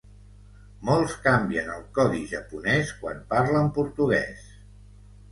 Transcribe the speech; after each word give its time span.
Molts 0.87 1.17
canvien 1.25 1.67
al 1.73 1.83
codi 1.97 2.21
japonès 2.31 2.93
quan 3.01 3.19
parlen 3.35 3.69
portuguès. 3.77 4.49